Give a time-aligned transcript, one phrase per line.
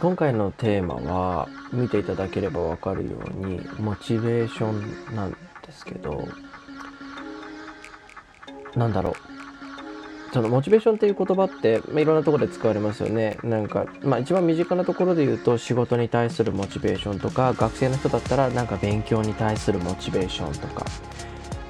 [0.00, 3.10] 今回のテーマは見ていただければ分かるよ
[3.42, 5.36] うにモチベーションなんで
[5.70, 6.26] すけど
[8.74, 9.14] なんだろう。
[10.32, 13.36] そのモチベーションっていう言葉って、まあ、いろんなところで使われますよね。
[13.42, 20.86] なんか、まあ一番身近なところで言うと仕事に対するモチベーションとか、学生の人だったらなんか勉強に対するモチベーションとか、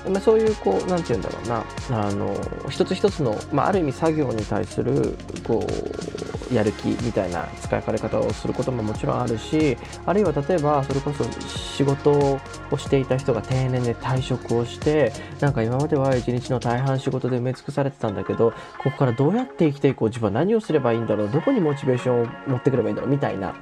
[0.09, 1.65] ま、そういうこう何て言うんだろうな。
[1.91, 2.37] あの
[2.71, 6.22] 一つ一つの、まあ、ある意味作業に対するこう
[6.55, 12.41] やる気みたいな使い方をすることももちろんあるしあるいは例えばそれこそ仕事を
[12.77, 23.55] していた人が定年で退職をしてなんか今までは一日の大半仕事で埋め尽くされてたんだけどここからどうやって生きていこう自分は何をすればいいんだろうどこにモチベーションを持ってくればいいんだろうみたいな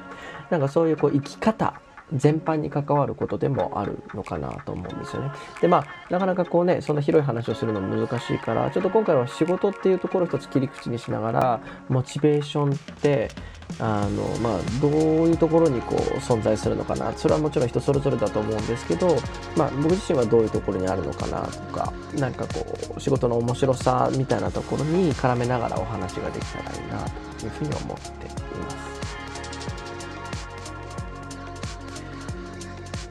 [0.51, 1.81] なんかそういうこう生き方
[2.15, 5.31] 全般に関わることでもあるのかなと思うんですよね。
[5.61, 13.31] でまあなかなかこうねそんな広い話をするのも難しいからちょっと今回は仕事っていうところを一つ切り口にしながらモチベーションって
[13.79, 14.93] あのまあどう
[15.29, 19.17] いうところにこう存在するのかなそれはもちろん人それぞれだと思うんですけど、
[19.57, 27.05] まあ、僕自身はどういうところにあるのかなとか何かこう仕事の面白さみたいなところに絡めながらお話ができたらいいな
[27.39, 28.90] というふうに思っています。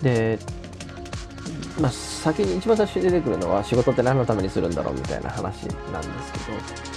[0.01, 0.39] で、
[1.79, 6.89] まあ、先に一番最初に出てくるのは仕事って何のためにするんだろうみたいな話なんですけど。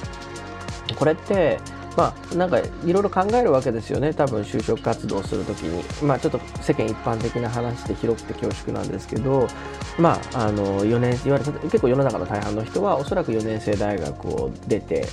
[0.97, 1.59] これって
[1.97, 4.15] まあなんかいろいろ考えるわけですよね。
[4.15, 5.83] 多分就職活動する時に。
[6.07, 9.47] まあちょっと世間一般的な話で広くて恐縮なんですけど。
[9.99, 15.07] まああの4年言われた結構世の中の大半の人はおそらく4年生大学を出て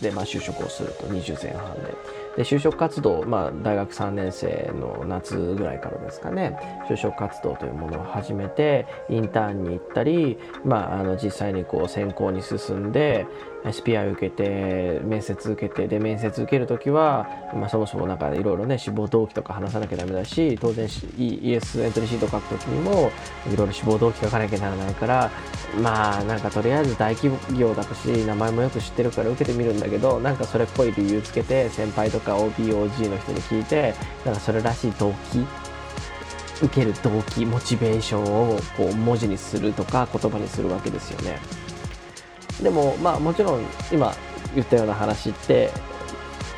[0.00, 1.06] で、まあ、就職をすると。
[1.06, 2.23] 20前半で。
[2.36, 6.58] で就職活動、まあ、大学3年生の夏ぐらいからですかね。
[6.88, 13.26] 就職活動というものを始めてインターンに行ったり、まあ、あの実際にこう専攻に進んで
[13.64, 23.10] SPI 受けて面接受けてで面接受ける時は、まあ、そもそもなんかいろいろね志望動機とか話さなきゃダメだし当然 ES エントリーシート書く時にも
[23.52, 25.30] いろいろ志望動機書かなきゃならないから
[25.80, 35.46] まあなんかとりあえず大企業だし名前もよく知ってるから受けてみるんだけどなんかそれっぽい理由つけて先輩とか OBOG の人に聞いてなんかそれらしい動機
[36.62, 41.63] 受ける動機モチベーションをこう文字にするとか言葉にするわけですよね。
[42.62, 44.14] でもまあもちろん今
[44.54, 45.70] 言ったような話って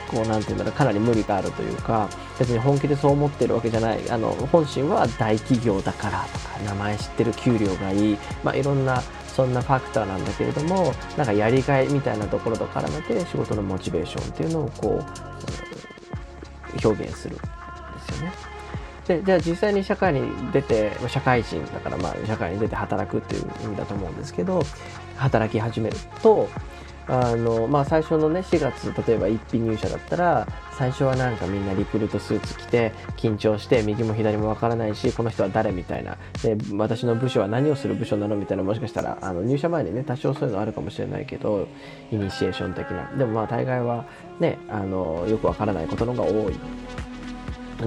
[0.08, 2.08] こうなんていうんだろうかなり無理があるというか
[2.38, 9.02] 別に本気でそう思ってるわけじゃないあの本心は大企業だからとか名前知ってる給料がいい、まあ、いろんな
[9.36, 17.44] そんなファクターなんだけれどもなんかやりがいみたいなところと絡めて仕事のモチベーションっていうのをこう表現するんで
[18.14, 18.56] すよね。
[19.06, 24.62] でじゃあ実際に社会に出て社会人だからまあ社会に出て働くっていう意味だと思うんですけど
[25.16, 26.48] 働き始めると
[27.08, 36.18] あのまあ、最初のね4月例えば一品入社だったら最初はなんかみんなリクルートスーツ着て緊張して右も左もわからないしこの人は誰みたいな。
[36.42, 41.68] で私の部署は何をする部署なのみたいなもしかしたらあの入社前にね多少そういうのあるかもしれないけど
[42.10, 43.08] イニシエーション的な。
[43.16, 44.06] でもまあ大概は
[44.40, 46.58] ねあのよくわからないことのが多い。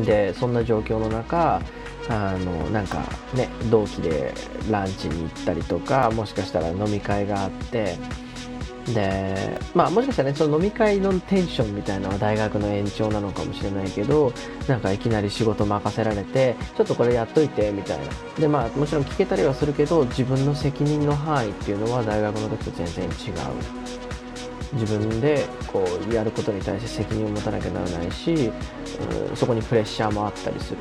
[0.06, 1.62] でそんな状況の中
[2.10, 3.04] あのなんか
[3.36, 4.34] ね同期で
[4.70, 7.98] ランチに行ったりとかもしかしたら飲み会があって
[8.94, 14.34] でまあもしかしたらねその飲み会のテンションみたいなのは大学の延長なのかもしれないけど
[14.68, 18.06] なんかいきなり仕事任せられてちょっとこれやっといてみたいな。
[18.40, 23.14] でまあもちろん聞けたりはするけど自分の責任の範囲っていうのは大学の時と全然違う。
[24.74, 28.52] 自分でこうやることに対して責任を持たなきゃならないし、
[29.30, 30.78] うん、そこにプレッシャーもあったりする。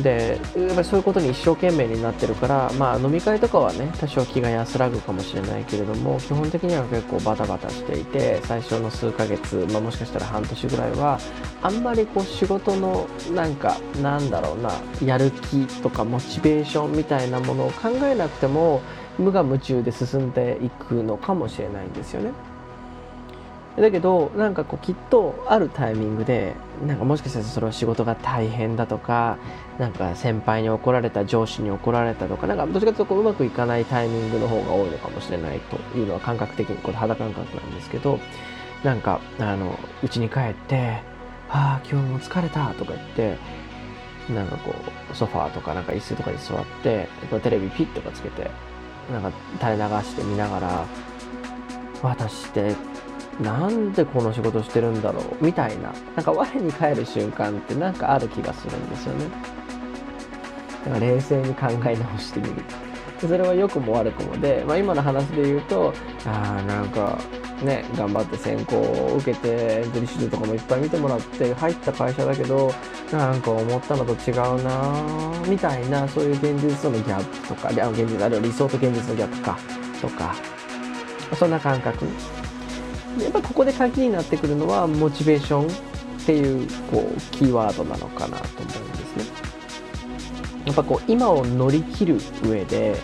[0.00, 11.18] でやっぱりそういうことに一生懸命になってるから、まあ、飲み会とかはね多少気が安らぐかもしれないけれども基本的には結構バタバタしていて最初の数ヶ月、まあ、もしかしたら半年ぐらいは
[11.62, 14.72] あんまりこう仕事のなんかなんだろうな
[15.04, 18.80] やる気とかモチベーションみたいなものを考えなくても
[19.18, 22.51] 無我夢中で進んでいくのかもしれないんですよね。
[23.76, 26.54] だけどなんかこうきっとあるタイミングで
[26.86, 29.38] なんかもしかしたらそれは仕事が大変だとか
[29.78, 38.18] なんか先輩に怒られた上司に怒られたとかなんかどっちかというとこううまくいかないタイミングの方が多いのかもしれないというのは感覚的にこれ肌感覚なんですけど
[38.84, 41.02] なんかあの家に帰って
[41.48, 43.38] 「ああ今日も疲れた」とか言って
[44.30, 44.74] なんかこ
[45.10, 47.08] うソファーとかなんか椅子とかに座って
[47.42, 48.50] テレビピッとかつけて
[49.10, 50.86] なんか垂れ流して見ながら
[52.02, 52.74] 私って
[53.40, 55.44] なんでこの仕事してるんだろう？
[55.44, 55.92] みたいな。
[56.14, 59.26] なんか我に返る瞬間ってなんかある気がするんですよね。
[60.84, 62.54] だから冷静に考え直してみる。
[63.20, 65.94] それは良くも悪くもで、まあ、今の話で言うと
[66.26, 67.16] ああなんか
[67.62, 72.74] ね頑張って選考を受けてエントリーシートとかもいっぱい見てもらって入った会社だけど
[73.12, 74.92] なんか思ったのと違うな
[75.46, 79.56] みたいなそういう現実とのギャップとかあ現実あるいは理想と現実のギャップか
[80.00, 80.34] とか
[81.36, 82.04] そんな感覚
[83.20, 85.68] やっぱここで鍵になってくるのはモチベーションっ
[86.24, 89.24] ていうこうキーワードなのかなと思うんですね。
[90.66, 92.96] やっぱこう今を乗り切る上で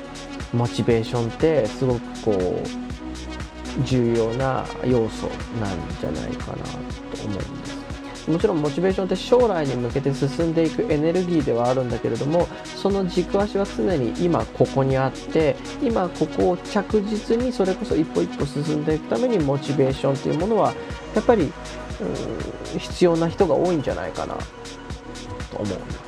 [0.53, 5.29] モチベーションってすごくこう重要な要素
[5.61, 7.88] なんじゃないかなと思うんです。
[8.29, 20.75] もちろんモチベーションって将来に向けて進んでいくエネルギーではあるんだけれどもその軸足は常に今ここにあって今ここを着実にそれこそ一歩一歩進んでいくためにモチベーションというものは
[21.15, 21.51] やっぱり
[22.79, 24.35] 必要な人が多いんじゃないかな
[25.51, 26.08] と思う。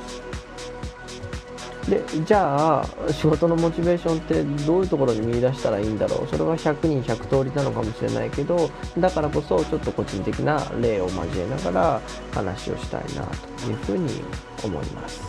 [1.89, 2.03] で。
[2.25, 6.27] じゃあ仕事のモチベーションってどういうところに見出したらいいんだろう？
[6.27, 12.01] それは100人100通りなのかもしれないけどだからこそちょっと個人的な例を交えながら
[12.33, 14.21] 話をしたいなというふうに
[14.63, 15.21] 思います。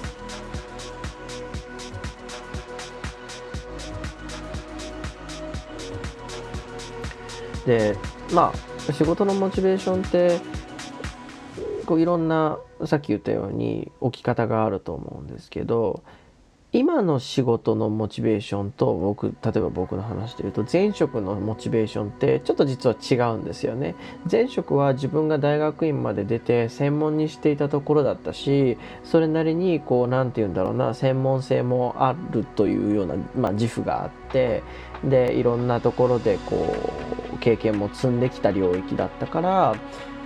[7.66, 7.96] で
[8.32, 8.52] ま
[8.88, 10.40] あ仕事のモチベーションって
[11.86, 16.02] こういろんなさっき言ったように置き方があると思うんですけど
[16.74, 23.94] 今の仕事のモチベーションと僕例えば僕の話で言うと前職のモチベーションってちょっと実は違うんですよね。
[24.30, 34.62] 前職は自分が大学院まで出て専門にしていたところだったしそれなりにこう何て言うんだろうな専門性もあるというような、まあ、自負があって
[35.04, 36.74] でいろんなところでこ
[37.34, 39.76] う経験も積んできた領域だったから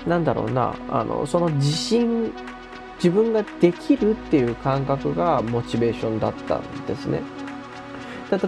[0.06, 2.32] なんだろうなあのその自信
[2.96, 7.22] 自分ができるっていう感覚がモチベーションだったんですね。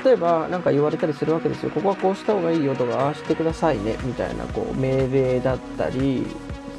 [0.04, 1.70] 例えば何か言われたりするわけですよ。
[1.70, 6.26] ここはこうした方がいいよとか、ああしてくださいねみたいなこう命令だったり、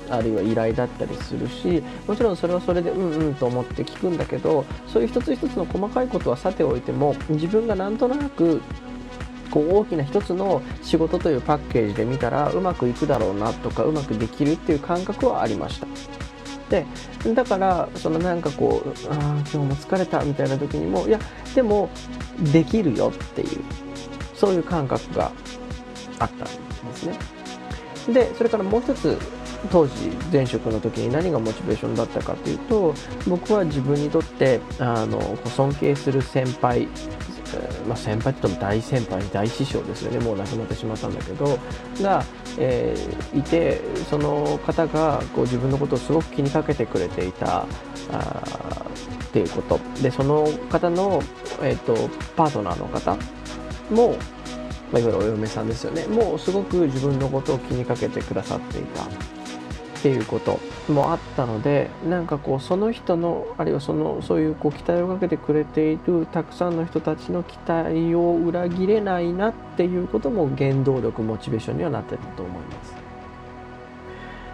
[0.10, 8.62] あるいは依頼だったりするしもちろんそれはそれでうんうんと思って聞くんだけどそういう一つ一つの細かいことはさておいても自分がなんとなく
[9.52, 15.88] こう大きな一つの仕事というパッケージで見たらうまくいくだろうなとかうまくできるっていう感覚はありました。
[16.70, 16.86] で
[17.34, 21.20] だからそのなんかこうああ今日も疲れたみたいな時にもいや
[21.56, 21.90] でも
[22.52, 23.64] できるよっていう
[24.36, 25.32] そういう感覚が
[26.20, 27.18] あったんですね。
[28.14, 29.18] でそれからもう一つ
[29.72, 32.94] 当時前職の時に何がモチベーションだったかというと
[33.28, 36.88] 僕は自分にとってあの尊敬する先輩
[37.56, 40.20] えまあ、先輩って言っても大先輩大師匠ですよね。
[40.20, 41.60] もう亡くなってしまったんだけど
[42.02, 42.24] が、
[42.58, 47.66] えー、いてその方がこう自分のことをすごく気にかけてくれていた
[48.12, 48.86] あ
[49.26, 49.80] っていうこと。
[50.02, 51.22] でその方の、
[51.62, 53.16] えーと、パートナーの方
[53.92, 54.16] も、
[54.92, 56.06] まあ、いわゆるお嫁さんですよね。
[56.08, 59.39] もうすごく自分のことを気にかけてくださっていた。
[60.00, 72.96] っていうこともあったのでなんかこうその人のあるいはそのそういうこう期待をかけてくれているたくさんの人たちの期待を裏切れないなっていうことも原動力モチベーションにはなってると思います。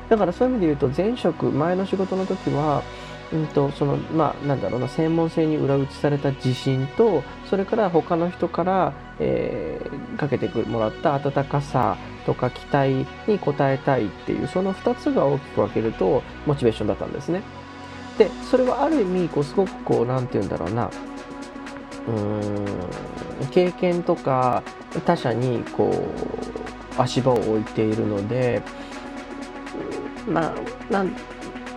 [0.10, 2.84] だからそういう意味で言うと前職前の仕事の時は
[3.32, 17.42] うんとそのまあなんだろうな専門性に裏打ちされた自信とそれから他の人から、えー、かけてもらった温かさとか期待に応えたいっていうその2つが大きく分けるとモチベーションだったんですね。
[18.18, 20.90] でそれはある意味こうすごくこう何て言うんだろうな
[22.08, 24.64] うーん経験とか
[25.06, 25.92] 他者にこ
[26.98, 28.62] う足場を置いているので
[30.28, 31.16] まあなん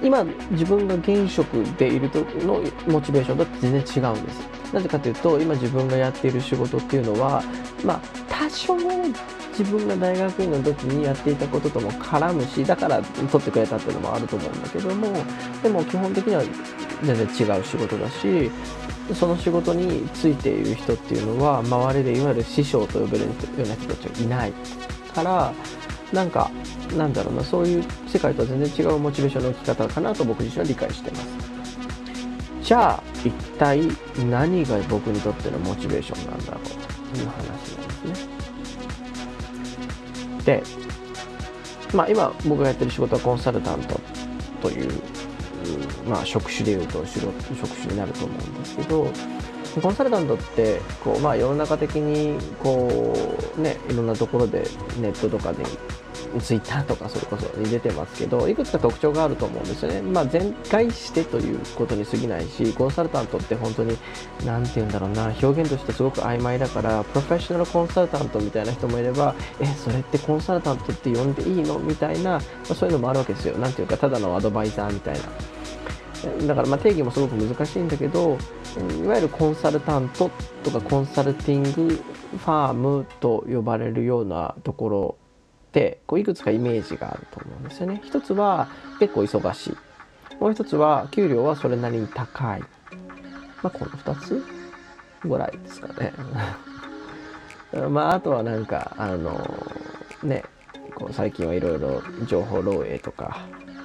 [0.00, 4.48] 今自分が現職でいる時のモチベーションと全然違うんです。
[4.72, 7.42] なぜかというと今自分がやっている仕事っていうのは
[7.84, 8.76] まあ多少
[9.58, 15.12] 自分が大学院の時にやっていたこととも絡むしだから取ってくれたっていうのもあると思うんだけども
[15.62, 16.42] でも基本的には
[17.02, 18.50] 全然違う仕事だし
[19.14, 24.52] その仕事についている人っていうのは周りでいわゆる師匠と呼べるような人たちはいない
[25.14, 25.52] から
[26.12, 26.50] なんか
[26.96, 31.26] なんだろうなそういう世界とは全然違うモチベーションの置き方かなと僕自身は理解してます。
[32.62, 33.80] じゃあ一体
[34.30, 38.37] 何が僕にとってのモチベーションなんだろうという話なんですね。
[40.48, 40.62] で
[41.92, 44.00] まあ今僕がやってる仕事はコンサルタント
[44.62, 44.90] という、
[46.08, 49.10] まあ、職種でいうと職種になると思うんですけど
[49.82, 53.14] コンサルタントってこう、まあ、世の中的にこ
[53.56, 54.64] う、ね、いろんなところで
[55.00, 55.62] ネットとかで
[56.40, 63.96] ツイッターとかそれこそに出てますけどいくつか特徴があると思うんですよね、まあ、全開してということに過ぎないしコンサルタントって本当に
[64.44, 71.78] 何て言うんだろうな表現としてすごく曖昧だからプロフェッショナルコンサルタントみたいな人もいればえそれってコンサルタントって呼んでいいの？
[71.78, 72.36] みたいな、ま
[72.70, 73.56] あ、そういうのもあるわけですよ。
[73.58, 75.20] 何ていうかただのアドバイザーみたいな。
[76.48, 78.36] だからま定義もすごく難しいんだけど
[79.04, 80.30] いわゆるコンサルタント
[80.64, 85.16] とかコンサルティングファームと呼ばれるようなところ
[85.68, 88.00] ってこういくつかイメージがあると思うんですよね。
[88.02, 89.76] 一つは結構忙しい。
[90.40, 92.60] もう一つは給料はそれなりに高い。
[93.62, 94.42] まあこの2つ
[95.24, 96.12] ぐらいですかね。
[97.90, 99.38] まああとはなんかあの
[100.22, 100.42] ね
[100.94, 103.36] こう最近はいろいろ情報漏洩とか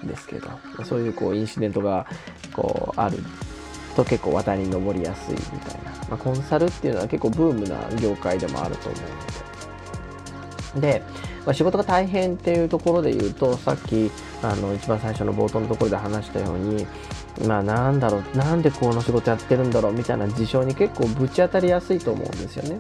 [0.04, 0.50] ですけど
[0.86, 2.08] そういうこうインシデントが
[2.54, 3.18] こうある
[3.96, 11.04] と結構渡り登りやすいみたいな、まあ、コンサルっていうのは結構ブームな業界でもあると思うので。
[11.04, 11.04] で
[11.46, 14.10] まあ、仕事が大変っていうところで言うとさっき
[14.42, 16.88] あの一番最初の冒頭のところで話したように
[17.46, 22.80] まあなんだろうなんでこの仕事やってるんだろうみたいな事象に結構ぶち当たりやすいと思うんですよね。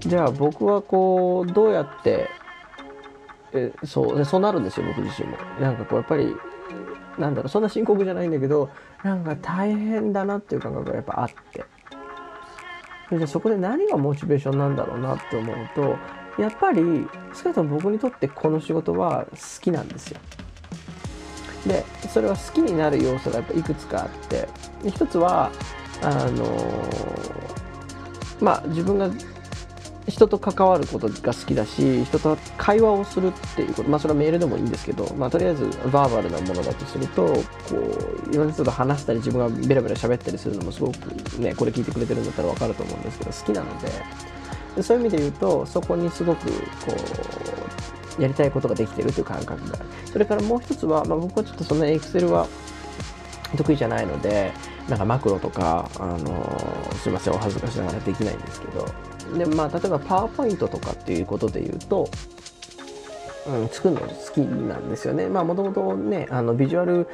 [0.00, 2.28] じゃあ僕はこうどうやって
[3.52, 5.36] えそうそうなるんですよ僕自身も。
[5.60, 6.34] なんかこうやっぱり
[7.18, 8.70] なんだろうそんな深刻じゃないんだけど
[9.04, 11.64] なんか大変だなっていう感覚がやっぱあって
[13.16, 15.96] じゃそこで何がモチベーションなんだろうなって思うと
[16.38, 16.82] やっぱり
[17.34, 20.20] 少なくとも僕にとってこの仕事は好きなんですよ。
[21.66, 24.48] でそれは好きになる要素がやっぱいくつかあって
[24.84, 25.52] 一つは
[26.02, 26.44] あの
[28.40, 29.08] まあ自分が
[30.08, 37.42] 人と関わることが好きだし人と会話をするっていうことまあそれはメールでもいいんですけど、まあ、とりあえずバーバルなものだとするとこ
[38.28, 44.32] ういろんな人と話したり自分がベラベラ喋ったりするのもすごくねこれ聞いてくれてるんだったら分かると思うんですけど好きなので。
[44.80, 46.56] そういう意味で言うとそこにすごくこ
[48.18, 52.46] うやりたいことができてるという感覚があるそれからもう一つは、まあ、僕はちょっとそんなエクセルは
[53.56, 54.52] 得意じゃないので
[54.88, 58.88] なんかマクロとか、あのー、すいませんお恥ずかしながらできないんですけど
[59.38, 62.08] でまあ例えばパワーポイントとかっていうことで言うと
[63.46, 65.26] うん、作るの好きなんですよね。
[65.26, 67.08] まあもともとね、あのビジュアル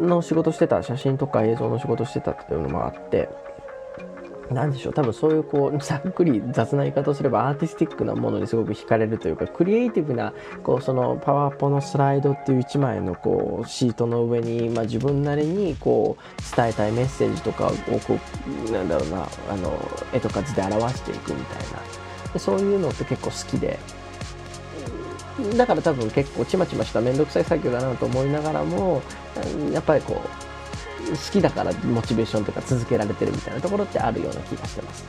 [0.00, 3.28] の仕事してた、写真とか映像の仕事してたっていうのもあって、
[4.50, 10.32] 何でしょう多分そういうこうざっくり雑な言い方をすればアーティスティックなものにすごく惹かれるというかクリエイティブな
[10.64, 18.18] こうそのパワーポのスライドっていう1枚のこうシートの上に、まあ、自分なりにこう伝えたいメッセージとかをこ
[18.68, 19.72] うなんだろうなあの
[20.12, 23.78] 絵とか図で表していくみたいなでそういうのって結構好きで。
[25.56, 29.00] だから多分結構ちまちました面倒くさい作業だなと思いながらも
[29.72, 30.49] やっぱりこう
[31.08, 35.04] 好きだからモチベーションとか続けられてるみたいなところってあるような気がしてます。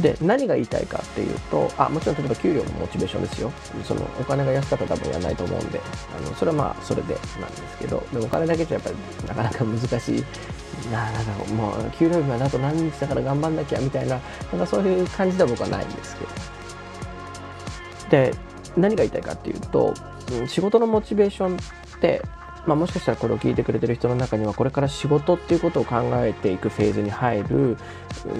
[0.00, 3.50] で何が言いたいかっていうとあもちろん例えば給料もモチベーションですよ。
[3.84, 5.80] そのお金が安かったら多分やらないと思うんで。
[6.16, 8.02] あのそれはまあそれでなんですけど。
[8.12, 10.24] でもお金だけじゃやっぱりなかなか難しい。
[10.92, 14.20] ななんかもう給料日はあと何日だから頑張んなきゃみたいな
[14.52, 16.30] なんかそういう感じでは僕はないんですけど。
[18.10, 18.34] で
[18.76, 19.94] 何が言いたいかっていうと
[20.46, 21.58] 仕事のモチベーションっ
[22.00, 22.22] て
[22.66, 27.76] まあ、もしかしたらこれを聞いてくれてる人の中にはこれから仕事っていうことを考えていくフェーズに入る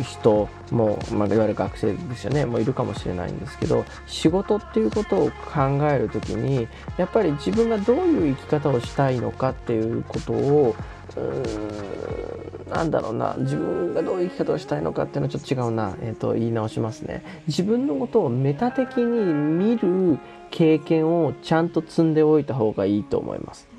[0.02, 2.44] 人も、まあ、いわゆる学生ですよね。
[2.44, 6.66] もいるかもしれないんですけど仕事っていうことを考える時に
[6.96, 10.74] やっぱり自分がどういう生き方をしたいのかっていうことを
[11.16, 13.36] うーんなんだろうな。
[13.38, 17.22] 自分がどういう生き方をしたいのかっていうのはちょっと違うな、えー、と言い直しますね。
[17.46, 20.18] 自分のことをメタ的に見る
[20.50, 23.75] 経験をちゃんと積んでおいた方がいいと思います。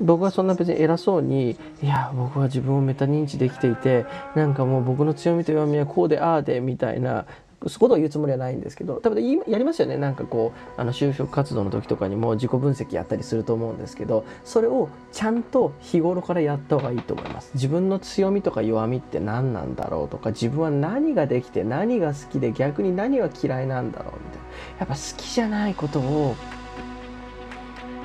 [0.00, 7.26] 僕はそんな別に偉そうにいや僕は自分をメタ認知できていてなんかもう僕の強みと弱みはこうでああでみたいな
[7.66, 17.50] そうことを言うつもりはないんですけど多分やりますよねなんかこうあの就職活動の時とかにも自己分析やったりすると思うんですけどそれをちゃんと日頃からやった方がいいと思います。
[17.54, 24.78] 自分の強みとか弱みって何なんだろうとか自分は何ができて何が好きで逆に何が嫌いなんだろうみたいな。
[24.78, 26.36] やっぱ好きじゃないことを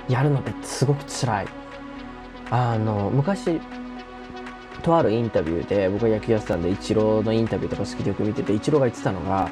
[0.09, 1.64] やるのってすごく辛い。
[2.51, 3.59] あの昔
[4.83, 9.49] とあるインタビューで僕が野球やってたんでイチローのインタビューとか好きでよく見ててイチローが言ってたのが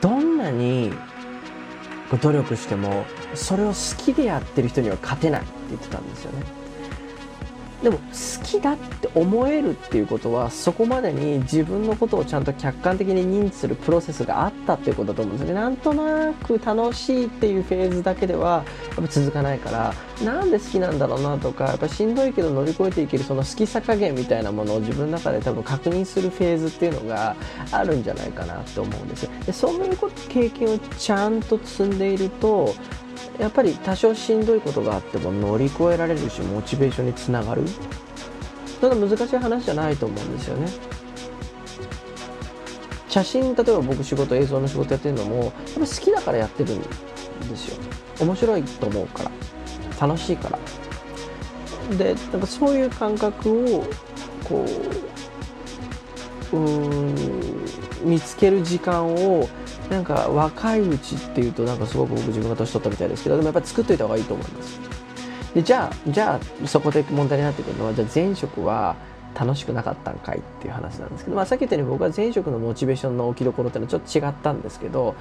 [0.00, 0.92] どんなに
[2.22, 3.04] 努力しても
[3.34, 6.59] それを好きでやってる人には勝てないって言ってたんですよね。
[7.82, 15.60] でも好きだって思えるっていうことはそこまでに自分のことをちゃんと客観的に認知するプロセスがあったっていうことだと思うんですよね。
[15.60, 19.94] なんとなく楽しいっていうフェーズだけではやっぱ続かないから
[20.24, 27.34] なんで好きなんだろうなとかやっぱしんどいけど乗り越えていけるその好きさ加減みたいなものを自分の中で多分確認するフェーズっていうのが
[27.72, 29.30] あるんじゃないかなって思うんですよ。
[29.46, 29.96] でそういう
[30.28, 32.74] 経験をちゃんと積んでいると
[33.38, 37.62] やっぱり多少しんどいことがあっても乗り越えられるしモチベーションにつながる。
[38.80, 40.68] そんな難しい話じゃないと思うんですよね。
[43.08, 47.78] 写真例えば僕仕事映像の仕事やってるのもやっぱ好きだからやってるんですよ。
[48.20, 49.30] 面白いと思うから。
[50.06, 50.58] 楽しいから。
[51.96, 53.84] でなんかそういう感覚を
[54.44, 54.64] こ
[56.52, 56.58] うう
[57.12, 57.14] ん
[58.04, 59.48] 見つける時間を
[59.90, 64.80] なんか若いうちっていうとなんかすごく僕自分が年取ったみたいですけどでもやっぱり作っといた方がいいと思います。
[65.54, 68.94] でじゃあじゃあそこで問題になってくるのはじゃあ前職は
[69.34, 75.14] 楽しくなかったんかいっていう話なんですけど、まあ、さっき言ったように僕は前職のモチベーションの置きどころっていうのはちょっと違ったんですけど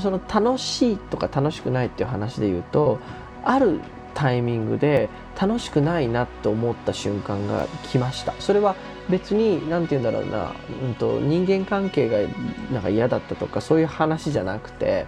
[0.00, 2.98] その楽しいとか楽しくないっていう話で言うと
[3.44, 3.80] ある
[4.16, 8.32] タイミングで楽しくないなって思った瞬間が来ました。
[8.40, 8.74] それは
[9.10, 12.28] 別に何て言うんだろうな、うんと、人間関係が
[12.72, 15.06] なんか嫌だったとかそういう話じゃなくて、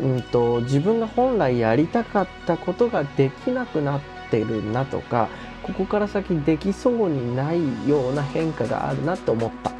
[0.00, 4.00] うんと、自分が本来やりたかったことができなくなっ
[4.30, 5.28] てるなとか
[5.62, 9.77] ここから先できそうにないような変化があるなって思った。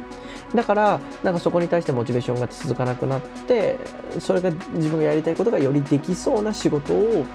[0.53, 3.79] だからなんかそこに対してモチベーションが続かなくなって
[4.19, 7.25] それが自分がやりたいことがよりできそうな仕事を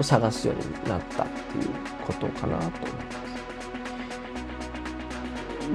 [0.00, 1.68] 探すようになったっていう
[2.00, 3.23] ことかなと思います。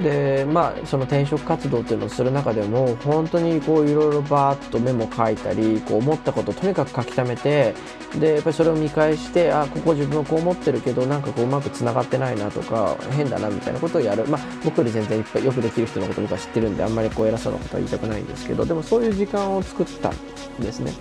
[0.02, 7.74] でまあその転職活動っていうのをする中でも本当にこういろいろバーッとメモ書いたりこう思ったことをとにかく書き溜めて
[8.18, 20.14] でやっぱりそれを見返してあここ自分はこう思ってるけどなんかこううまくつながってないなとか変だなみたいなことをやるまあ僕より全然いっぱいよくできる人のこと僕は知ってるんであんまりこう偉そうなことは言いたくないんですけどでもそういう時間を作ったん
[20.60, 20.92] ですね。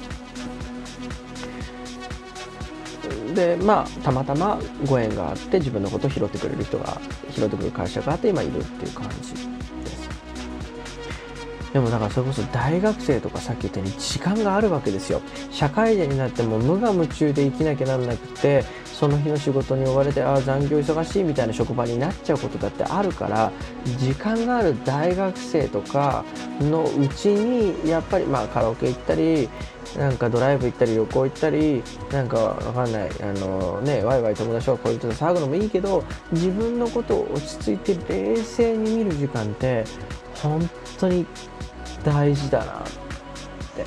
[3.34, 7.00] でまあたまたまご縁があって自分のことを拾ってくれる人が
[7.32, 9.50] 拾ってくれる会社があって今いるっていう感じです。
[11.74, 15.22] でもだからそれこそ大学生とかさっき言ったように時間があるわけですよ。
[15.52, 18.66] 社会人になっても無我夢中で生きなきゃなんなくて
[19.00, 23.50] その日の仕事に追われてああ残業忙しいみたいな職場になっちゃうことだってあるから
[23.98, 26.25] 時間がある大学生とか
[26.60, 29.50] のうちにやっぱりまあカラオケ行ったり
[29.98, 39.86] なんかドライブ行ったり旅行行ったりなんかわかんないあのねワイワイ友達とか恋人と騒ぐのもいいけど自分のことを落ち着いて冷静に見る時間って
[40.34, 40.69] 本
[41.00, 41.26] 当に
[42.04, 42.84] 大事だなっ
[43.78, 43.86] て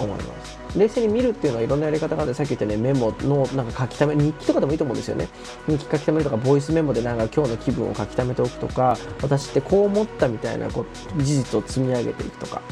[0.00, 0.57] 思います。
[0.76, 5.28] 冷静に見るっていうのはいろんなやり方があってさっき言ったねメモのなんか書き溜め日記とかでもいいと思うんですよね
[5.66, 10.84] 日記書き溜めるとかボイスメモでなんか今日の気分を書き溜めておくとか私ってこう思ったみたいなこ
[11.16, 12.62] う事実を積み上げていくとか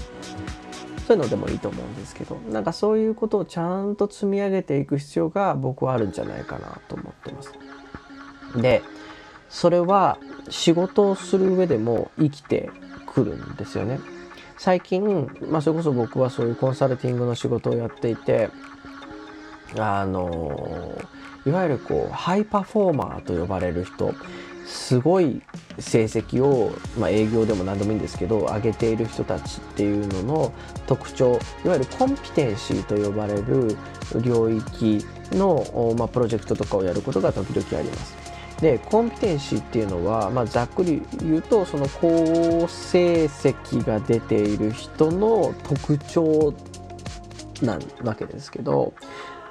[1.07, 7.53] そういうのでもいいと思うんですけどなんかそういうことをちゃんと積み上げていく必要が僕はあるんじゃないかなと思ってます。
[8.61, 8.83] で
[9.49, 12.71] それは仕事をする上でも生きて
[13.07, 14.01] くるんですよね。
[14.59, 18.51] 最近、まあ、それこそ僕はそういうコンサルティングの仕事をやっていて
[19.79, 20.99] あの
[21.45, 24.15] いわゆるこうハイパフォーマーと呼ばれる人
[24.67, 25.43] すごい
[25.79, 30.53] 成績を、まあ、営業でも何でもいいんですけど上げている人たちっていうのの
[30.87, 33.77] 特徴いわゆるコンピテンシーと呼ばれる
[34.23, 38.26] 領域の、まあ、プロジェクトとかをやることが時々あります。
[38.61, 46.55] でコンピテンシーっていうのは、まあ、ざっくり言うとその好成績が出ている人の特徴
[47.63, 48.95] なわけですけど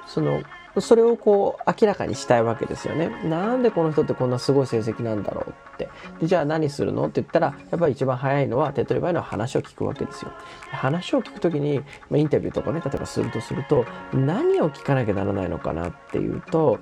[0.06, 0.42] その
[0.80, 3.08] それをこう明らかにしたいわけですよね。
[3.24, 5.88] なんでこの人ってこんなすごい成績なんだろうって。
[6.20, 10.32] でじゃあ何するのって言ったら、やっぱり一番早いのは、手っ取り早いのは話を聞くわけですよ。
[10.70, 16.78] 話を聞くときに、まあ、インタビューとかね、例えばするとすると、何を聞かなきゃならないのかなっていうと、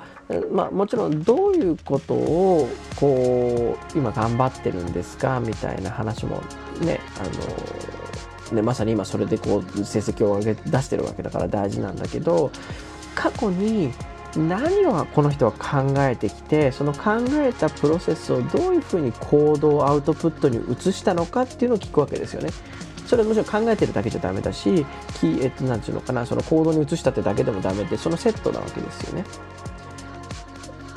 [0.52, 5.40] まあもちろんどういうことを、こう、今頑張ってるんですか？
[5.40, 6.42] みたいな話も
[6.80, 12.50] ね、あの、ね、まさに今それでこう成績を上げ出してるわけだから大事なんだけど
[13.14, 13.92] 過去に
[14.37, 22.50] 何をこの人は考えてきてその考えたプロセスをどういうふうに行動をアウトプットに移したのかっていうのを聞くわけですよね。
[23.07, 24.85] それはもちろん考えてるだけじゃダメだし、
[25.22, 29.24] えっと、なんていうのかな、その行動に移したってだけでもダメで、そのセットなわけですよね。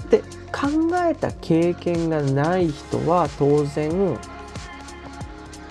[0.09, 0.19] で、
[0.51, 0.69] 考
[1.05, 4.17] えた経験がない人は当然、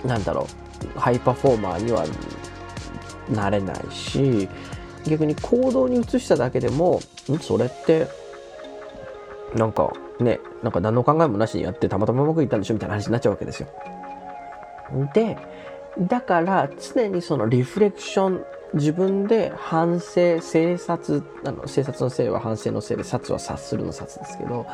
[0.05, 0.47] なんだろ
[0.95, 2.05] う、ハイパフォーマーには
[3.29, 4.47] なれないし、
[5.05, 8.07] 逆に行動に移しただけでもんそれって
[9.55, 13.69] なんかねなんか何の考えもなしにやってたまたまうまくいったんでしょみたいな話になっちゃうわけですよ。
[15.13, 15.37] で
[15.99, 24.65] だから常にそのリフレクション自分で反省省察あの省察のせいは反省のせいで察は察するの察ですけど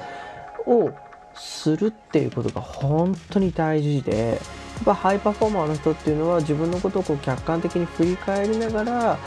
[0.66, 0.92] を
[1.36, 4.40] するっていうことが本当に大事でやっ
[4.86, 9.20] ぱハイパフォーマーの人っていうのは自分のことをこう客観的に振り返りながら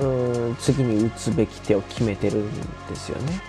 [0.00, 2.50] うん次に打つべき手を決めてるん
[2.88, 3.40] ですよね。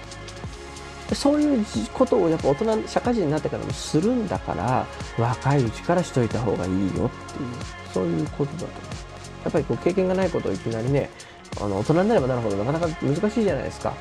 [1.14, 4.86] そういうことをやっぱ大人社会人になってからもするんだから
[5.18, 7.10] 若いうちからしといた方がいいよっていう
[7.94, 8.72] そういうことだと思う。
[9.46, 11.10] やっぱりこう経験がないことをいきなりね
[11.62, 13.94] あの大人になればなるほどなかなか難しいじゃないですか。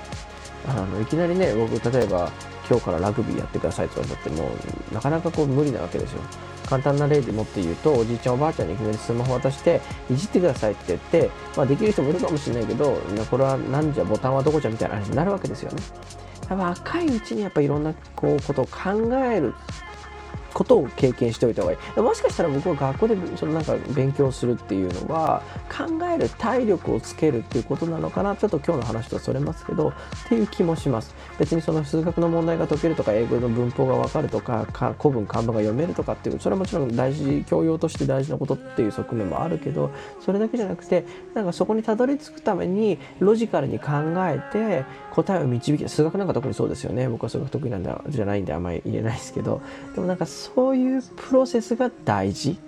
[0.68, 2.32] あのいきなりね僕例えば
[2.68, 4.50] 今日からラグビーやってくださいとかだっても
[4.90, 6.20] うなかなかこう無理なわけですよ。
[6.66, 12.94] 簡単な例でもって言うとおじいちゃんおばあちゃんにいきなりスマホ渡していじってくださいって言って、まあ、できる人もいるかもしれないけど
[13.30, 15.82] これは何じゃボタンはどこじゃみたいな話になるわけですよね。
[16.48, 19.52] 若いうちにやっぱいろんなこうことを考える
[20.56, 22.00] ことを経験しておいた方がいい。
[22.00, 28.34] もしかしたら僕は学校でそのなんか勉強するっていうのは考える体力をつけるっていうことなのかな。
[28.36, 29.92] ちょっと今日の話とはそれますけどっ
[30.28, 31.14] ていう気もします。
[31.38, 34.66] 別にその数学の問題が解けるとか英語の文法が分かるとか
[34.98, 39.90] 古文漢文が読めるとかっていうそれはもちろん大事教養として大事なことっていう側面もあるけど
[40.24, 47.08] それだけじゃなくてなんかそこにたどり着くためにロジカルに考えて答えを導き数学なんか特にそうですよね。
[47.08, 49.60] 僕は数学得意なんじゃないんであんまり言えないですけど。
[49.94, 52.58] でもなんかそういうプロセスが大事。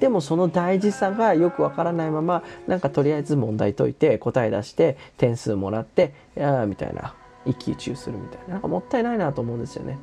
[0.00, 7.14] でもその大事さがよくわからないままなんかとりあえず問題解いて答え出して点数もらってああみたいな。
[7.46, 8.54] 一喜一憂するみたいな。
[8.54, 9.98] なんかもったいないなと思うんですよね。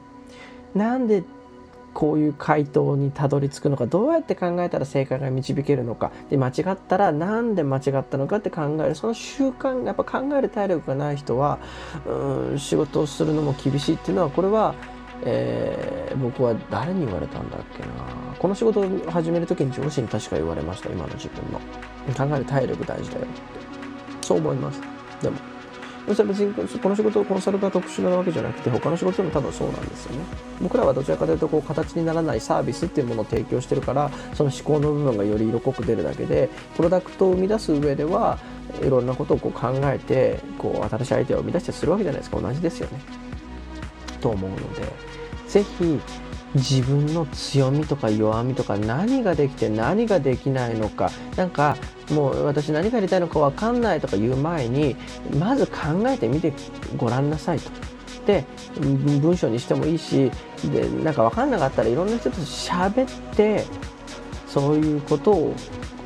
[0.76, 1.24] なんで
[1.94, 11.60] こういう回答にたどり着くのかどうやって考えたら正解が導けるのかで間違ったら何で間違ったのかって考えるその習慣やっぱ考える体力がない人は
[12.08, 14.74] うん仕事をするのも厳しいっていうのはこれは
[15.24, 17.90] えー、僕は誰に言われたんだっけな。
[18.38, 21.60] この仕事を始める時に上司に確か言われました今の自分の。
[22.16, 24.26] 考える体力大事だよって。
[24.26, 24.82] そう思います。
[25.22, 25.36] でも
[26.16, 30.26] それ別にこの仕事コンサルが特殊なわけじゃなくて他の仕事でも多分そうなんですよね。
[30.60, 38.40] 僕らはどちらかというとこう形にならないサービスっていうものを提供してるからその思考の部分がより色濃く出るだけでプロダクトを生み出す上では
[38.82, 42.42] いろんなことをこう考えてこう新しいアイデアを生み出してするわけじゃないですか。
[42.42, 43.00] 同じですよね。
[44.20, 45.11] と思うので。
[45.52, 46.00] ぜひ
[46.56, 51.78] 自分の強みとか弱みとか何ができて何ができないのかなんか
[52.10, 54.96] もう私何がやりたいのか分かんないとか言う前に
[55.38, 56.54] まず考えてみて
[56.96, 57.70] ごらんなさいと。
[58.26, 58.46] で
[58.80, 60.32] 文章にしてもいいし
[60.72, 63.66] でなんか分かんなかったらいろんな人と喋って
[64.48, 65.56] そういうことを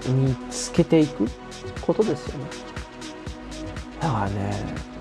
[0.08, 1.28] 見つけていく
[1.82, 2.65] ことですよね。
[4.06, 4.52] だからね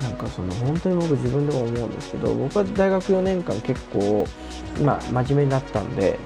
[0.01, 4.27] なんかその本当に僕自分でも思うんですけど僕は大学4年間結構
[4.83, 6.19] まあ真面目になったんで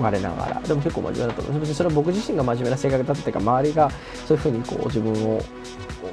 [0.00, 0.60] 我ながら。
[0.62, 3.90] でも結構真面目だったんですそれは僕自身が真面目な性格だったというか周りが
[4.26, 5.40] そういうふうにこう自分を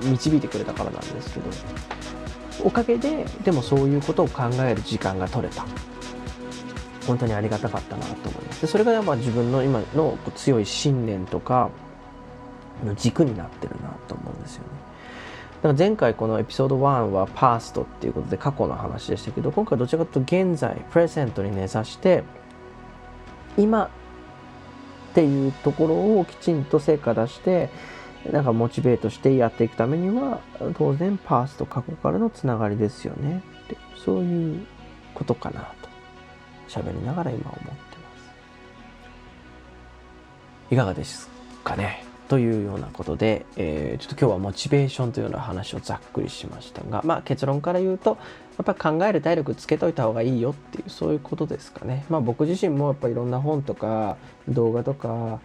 [0.04, 1.50] 導いてくれたからなんですけど
[2.64, 5.66] おかげででもそういうことを考える時間が取れた。
[7.08, 8.62] 本当にありがたかったなと思います。
[8.62, 11.70] でそれがまあ自分の今の強い信念とか
[12.84, 14.95] の軸になってるなと思うんですよね。
[15.66, 22.24] だから前回このエピソード1はパーストっていうことで過去の話でしたけど今回どちらかというと現在プレゼントに根ざして
[23.58, 23.90] 今っ
[25.16, 27.72] ていうところをきちんと成果出して
[28.32, 30.40] なんかモチベートしてやっていくためには
[30.78, 34.68] 当然パースト過去からのつながりですよねってそういう
[35.16, 35.90] ことかなと
[36.70, 37.76] 喋りながら今思ってます。
[40.70, 41.28] いかがです
[41.64, 42.05] かね？
[42.28, 48.18] というようなことで、えー、ちょっと今日はモチベーションというような話をざっくりしましたが、まあ、結論から言うと
[48.58, 52.06] やっぱ考える体力つけといた方がいいよっていうそういうことですかね。
[52.10, 55.40] まあ、僕自身もやっぱいろんな本とか動画とか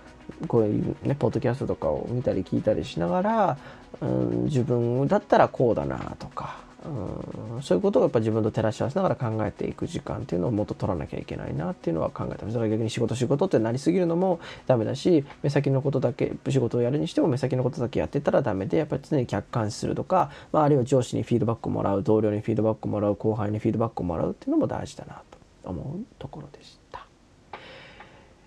[0.47, 3.59] こういうねポッドキャストとかを見たり聞いたりしながら、
[4.01, 26.80] うん、自分だったらこうだなとかうん、そういうことをやっぱ自分と照らし合わせながら考えていく時間っていうのをもっと取らなきゃいけないなっていうのは考えてますだから逆に仕事仕事ってなりすぎるのもダメだし目先のことだけ仕事をやるにしても目先のことだけやってたらダメでやっぱり常に客観視するとか、まあ、あるいは上司にフィードバックをもらう同僚にフィードバックをもらう後輩にフィードバックをもらうっていうのも大事だなと思うところでした。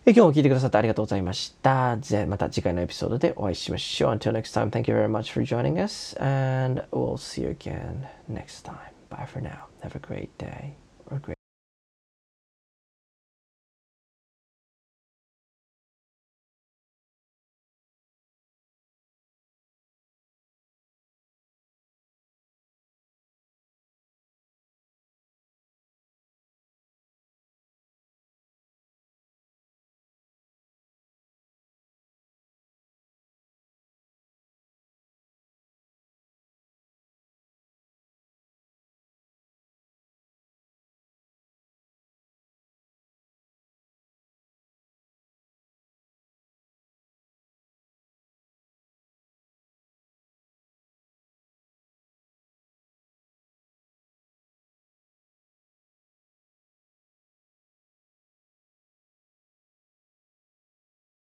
[0.04, 1.98] 今日も聞いてくださってありがとうございました。
[2.26, 4.14] また次回のエピソードでお会いしましょう。
[4.14, 8.64] Until next time, thank you very much for joining us and we'll see you again next
[8.64, 8.76] time.
[9.10, 9.66] Bye for now.
[9.82, 10.72] Have a great day
[11.10, 11.36] or great